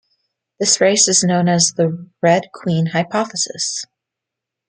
This 0.59 0.81
race 0.81 1.07
is 1.07 1.23
known 1.23 1.47
as 1.47 1.73
the 1.77 2.09
Red 2.23 2.45
Queen 2.55 2.87
hypothesis. 2.87 3.85